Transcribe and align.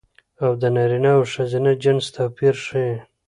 او 0.43 0.51
د 0.61 0.63
نرينه 0.75 1.11
او 1.17 1.21
ښځينه 1.33 1.71
جنس 1.83 2.05
توپير 2.15 2.55
ښيي 2.65 2.93